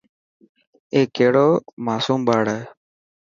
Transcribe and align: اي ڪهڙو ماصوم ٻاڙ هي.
اي 0.93 1.01
ڪهڙو 1.15 1.47
ماصوم 1.85 2.19
ٻاڙ 2.27 2.43
هي. 2.53 2.61